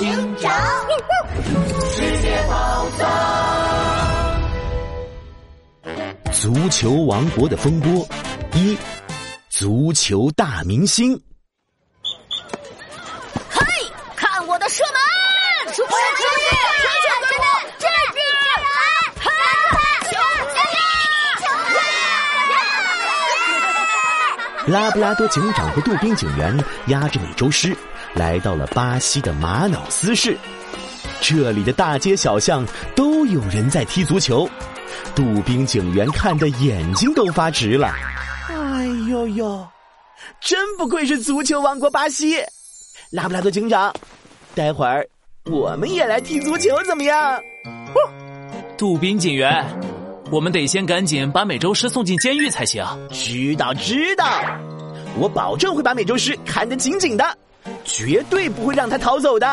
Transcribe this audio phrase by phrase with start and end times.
[0.00, 0.08] 警
[0.38, 0.50] 长，
[1.94, 3.06] 世界宝藏，
[6.32, 8.08] 足球王国的风波
[8.54, 8.78] 一，
[9.50, 11.12] 足球大明星。
[13.50, 13.62] 嘿，
[14.16, 14.94] 看我的射门！
[15.74, 15.92] 出去，出
[24.64, 27.76] 去，拉布拉多警长和杜宾警员押着美洲狮。
[28.14, 30.36] 来到了巴西的马瑙斯市，
[31.20, 34.48] 这里的大街小巷都有人在踢足球。
[35.14, 37.94] 杜宾警员看的眼睛都发直了。
[38.48, 39.66] 哎呦呦，
[40.40, 42.36] 真不愧是足球王国巴西！
[43.10, 43.92] 拉布拉多警长，
[44.54, 45.06] 待会儿
[45.44, 47.40] 我们也来踢足球怎么样？
[48.76, 49.64] 杜宾警员，
[50.30, 52.84] 我们得先赶紧把美洲狮送进监狱才行。
[53.10, 54.26] 知道知道，
[55.16, 57.24] 我保证会把美洲狮看得紧紧的。
[57.84, 59.46] 绝对不会让他逃走的。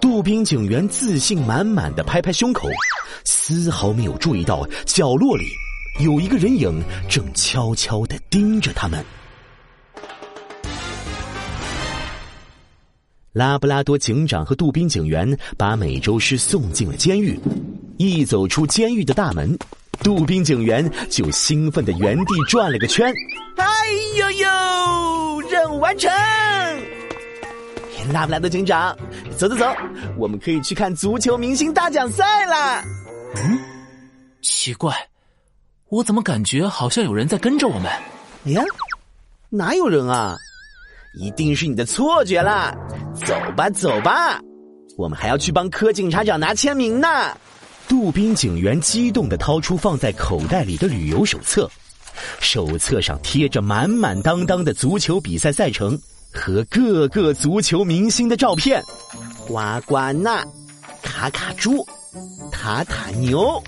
[0.00, 2.68] 杜宾警员自信满满的拍拍胸口，
[3.24, 5.44] 丝毫没有注意到角落里
[6.00, 9.04] 有一个人影正悄悄的盯着他们。
[13.32, 17.38] 拉布拉多警长和杜宾警员把美洲狮送进了监狱。
[17.96, 19.56] 一走出监狱的大门，
[20.00, 23.12] 杜宾警员就兴奋的原地转了个圈。
[23.56, 23.66] 哎
[24.16, 26.10] 呦呦，任务完成！
[28.12, 28.96] 拉布拉多警长，
[29.36, 29.66] 走走走，
[30.16, 32.82] 我们可以去看足球明星大奖赛啦。
[33.36, 33.58] 嗯，
[34.42, 34.94] 奇怪，
[35.88, 37.90] 我怎么感觉好像有人在跟着我们？
[38.46, 38.62] 哎呀，
[39.50, 40.36] 哪有人啊？
[41.18, 42.74] 一定是你的错觉啦！
[43.26, 44.40] 走吧，走吧，
[44.96, 47.08] 我们还要去帮柯警察长拿签名呢。
[47.88, 51.68] 杜宾警员激动的掏出放在口袋里的旅游手册，
[52.38, 55.98] 手册上贴着满满当当的足球比赛赛程。
[56.38, 58.82] 和各个足球明星的照片，
[59.46, 60.42] 呱呱纳、
[61.02, 61.84] 卡卡猪、
[62.52, 63.60] 塔塔牛，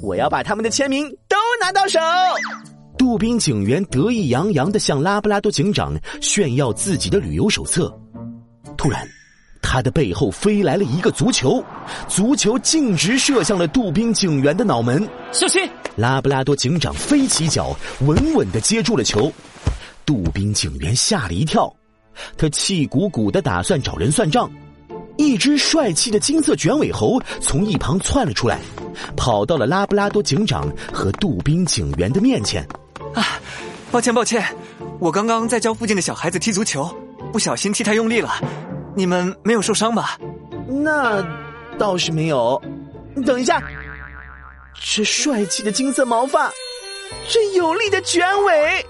[0.00, 1.98] 我要把他们的签名都拿到手。
[2.96, 7.92] 杜宾警员得意洋洋的向拉布拉多警长炫耀自己的旅游手册。
[8.76, 9.06] 突然，
[9.60, 11.62] 他的背后飞来了一个足球，
[12.08, 15.06] 足球径直射向了杜宾警员的脑门。
[15.32, 15.68] 小心！
[15.96, 17.76] 拉布拉多警长飞起脚，
[18.06, 19.30] 稳稳的接住了球。
[20.06, 21.74] 杜宾警员吓了一跳。
[22.36, 24.50] 他气鼓鼓的打算找人算账，
[25.16, 28.58] 一只帅气的金色卷尾猴从一旁窜了出来，
[29.16, 32.66] 跑到了拉布拉多警长和杜宾警员的面前。
[33.14, 33.38] 啊，
[33.90, 34.44] 抱歉抱歉，
[34.98, 36.92] 我刚刚在教附近的小孩子踢足球，
[37.32, 38.40] 不小心踢太用力了。
[38.96, 40.18] 你们没有受伤吧？
[40.66, 41.24] 那
[41.78, 42.60] 倒是没有。
[43.24, 43.62] 等一下，
[44.74, 46.50] 这帅气的金色毛发，
[47.28, 48.84] 这有力的卷尾，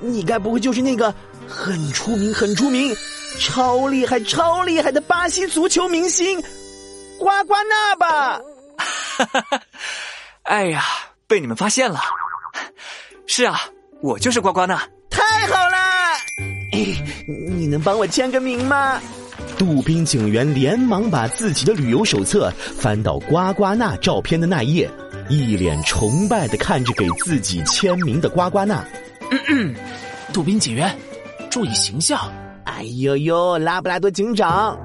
[0.00, 1.12] 你该不会就是那个？
[1.54, 2.94] 很出名，很出名，
[3.38, 6.42] 超厉害，超厉害的巴西足球明星
[7.18, 8.40] 瓜瓜纳吧！
[8.76, 9.62] 哈哈哈！
[10.42, 10.84] 哎呀，
[11.28, 12.00] 被你们发现了！
[13.26, 13.60] 是啊，
[14.02, 14.82] 我就是瓜瓜纳。
[15.08, 15.76] 太好了！
[17.56, 19.00] 你能帮我签个名吗？
[19.56, 24.90] 杜宾警员连忙把自己的旅游手册翻到瓜瓜纳照片的那一页，
[25.28, 28.84] 一脸崇拜的看着给自己签名的瓜瓜纳。
[30.32, 30.94] 杜宾警员。
[31.54, 32.18] 注意形象！
[32.64, 34.76] 哎呦呦，拉布拉多警长，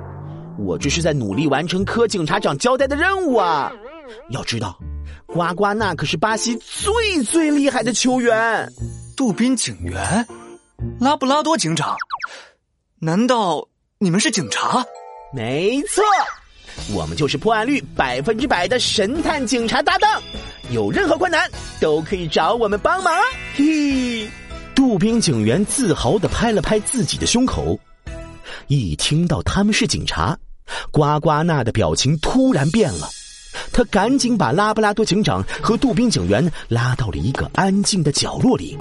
[0.59, 3.71] 我这是在努力完成柯警察长交代的任务啊！
[4.29, 4.77] 要知道，
[5.25, 8.71] 呱呱那可是巴西最最厉害的球员。
[9.17, 10.23] 杜宾警员，
[10.99, 11.97] 拉布拉多警长，
[12.99, 14.85] 难道你们是警察？
[15.33, 16.03] 没错，
[16.93, 20.21] 我们就是破案率百分之百的神探警察搭档，
[20.69, 21.49] 有任何困难
[21.81, 23.11] 都可以找我们帮忙。
[23.55, 24.29] 嘿。
[24.79, 27.77] 杜宾警员自豪的拍了拍自己的胸口，
[28.67, 30.37] 一听到他们是警察，
[30.89, 33.09] 呱呱那的表情突然变了，
[33.73, 38.77] 他赶紧把拉布拉多警长和杜宾警员拉到了一个安静的角落里，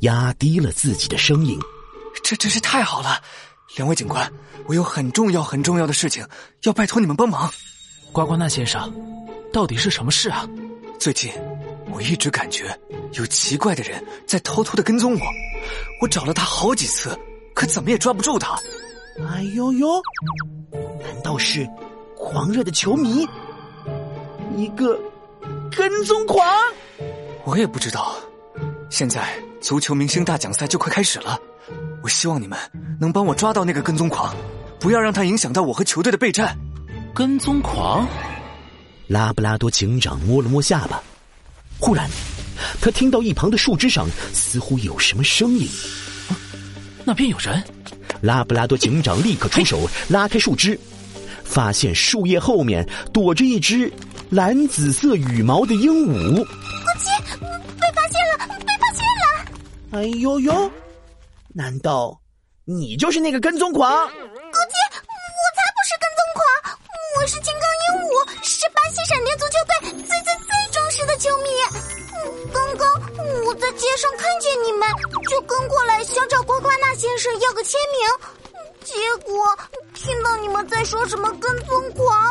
[0.00, 1.58] 压低了自己的声音
[2.22, 3.18] ：“这真是太好了，
[3.76, 4.30] 两位警官，
[4.66, 6.22] 我有很重要很重要的事情
[6.64, 7.50] 要拜托你们帮忙。”
[8.12, 8.92] 呱呱那先生，
[9.54, 10.46] 到底是什么事啊？
[10.98, 11.32] 最近。
[11.92, 12.66] 我一直感觉
[13.12, 15.20] 有奇怪的人在偷偷的跟踪我，
[16.00, 17.18] 我找了他好几次，
[17.54, 18.56] 可怎么也抓不住他。
[19.28, 20.00] 哎呦呦，
[21.02, 21.68] 难道是
[22.16, 23.28] 狂热的球迷？
[24.56, 24.98] 一个
[25.76, 26.46] 跟踪狂？
[27.44, 28.14] 我也不知道。
[28.88, 29.28] 现在
[29.60, 31.38] 足球明星大奖赛就快开始了，
[32.02, 32.58] 我希望你们
[33.00, 34.34] 能帮我抓到那个跟踪狂，
[34.78, 36.56] 不要让他影响到我和球队的备战。
[37.14, 38.06] 跟踪狂？
[39.08, 41.02] 拉布拉多警长摸了摸下巴。
[41.80, 42.08] 忽然，
[42.80, 45.68] 他听到一旁的树枝上似乎有什么声音，
[47.04, 47.62] 那边有人。
[48.22, 50.78] 拉布拉多警长立刻出手拉开树枝，
[51.42, 53.90] 发现树叶后面躲着一只
[54.28, 56.34] 蓝紫色羽毛的鹦鹉。
[56.34, 56.44] 咕
[56.98, 57.08] 叽，
[57.78, 59.22] 被发现了，被发现了！
[59.92, 60.70] 哎呦呦，
[61.54, 62.20] 难道
[62.66, 63.90] 你就是那个跟踪狂？
[63.90, 66.78] 咕叽，我才不是跟踪狂，
[67.16, 67.54] 我是金
[73.60, 74.88] 在街上看见你们，
[75.28, 78.08] 就跟过来想找呱呱那先生要个签名。
[78.82, 79.46] 结果
[79.94, 82.30] 听到你们在说什么跟踪狂，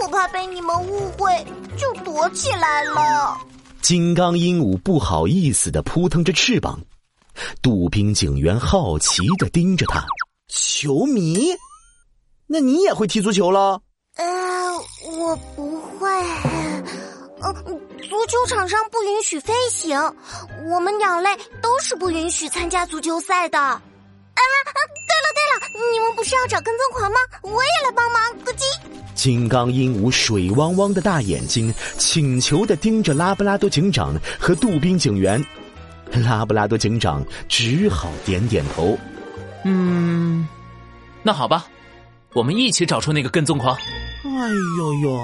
[0.00, 1.44] 我怕被你们误会，
[1.76, 3.36] 就躲起来了。
[3.82, 6.78] 金刚鹦鹉不好意思的扑腾着翅膀，
[7.60, 10.06] 杜宾警员好奇的盯着他。
[10.46, 11.48] 球迷？
[12.46, 13.80] 那你也会踢足球了？
[14.16, 14.24] 呃，
[15.18, 16.08] 我不会。
[17.42, 17.52] 呃，
[18.02, 19.98] 足球场上不允许飞行，
[20.70, 23.58] 我们鸟类都是不允许参加足球赛的。
[23.58, 23.80] 啊，
[24.66, 27.16] 对了对了，你们不是要找跟踪狂吗？
[27.42, 28.64] 我也来帮忙，咕叽。
[29.14, 35.44] 金刚鹦鹉水汪汪的大眼睛请求的盯着拉布拉多警长和杜宾警员，
[36.12, 38.96] 拉布拉多警长只好点点头。
[39.64, 40.48] 嗯，
[41.22, 41.66] 那好吧，
[42.32, 43.76] 我们一起找出那个跟踪狂。
[44.24, 44.48] 哎
[44.78, 45.18] 呦呦，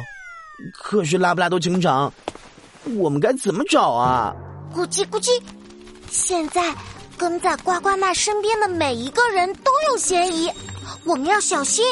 [0.73, 2.13] 可是拉布拉多警长，
[2.97, 4.35] 我们该怎么找啊？
[4.75, 5.31] 咕叽咕叽，
[6.09, 6.75] 现在
[7.17, 10.51] 跟在呱呱那身边的每一个人都有嫌疑，
[11.05, 11.85] 我们要小心。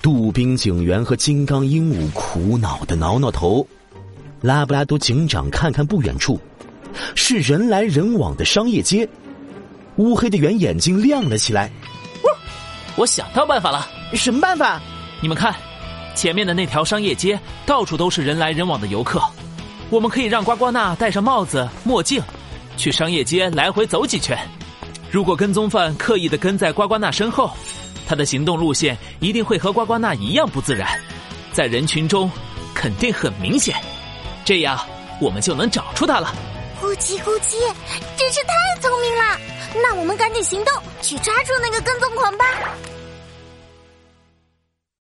[0.00, 3.66] 杜宾警员和金刚鹦鹉苦恼的挠挠头，
[4.40, 6.38] 拉布拉多警长看看不远处，
[7.14, 9.08] 是人来人往的商业街，
[9.96, 11.70] 乌黑的圆眼睛亮了起来。
[12.96, 14.80] 我想到办法了，什么办法？
[15.22, 15.54] 你们看，
[16.14, 19.22] 前面的那条商业街到处都是人来人往的游客，
[19.90, 22.22] 我们可以让呱呱娜戴上帽子、墨镜，
[22.76, 24.38] 去商业街来回走几圈。
[25.10, 27.50] 如果跟踪犯刻意的跟在呱呱娜身后，
[28.06, 30.88] 他的行动路线一定会和呱呱娜一样不自然，
[31.52, 32.30] 在人群中
[32.74, 33.74] 肯定很明显，
[34.44, 34.78] 这样
[35.20, 36.34] 我们就能找出他了。
[36.80, 37.56] 咕叽咕叽，
[38.16, 39.38] 真是太聪明了！
[39.74, 42.44] 那我们赶紧行动，去抓住那个跟踪狂吧。